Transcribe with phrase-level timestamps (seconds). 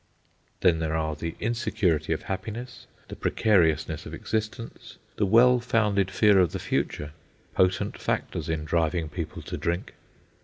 [0.61, 6.39] Then there are the insecurity of happiness, the precariousness of existence, the well founded fear
[6.39, 9.93] of the future—potent factors in driving people to drink.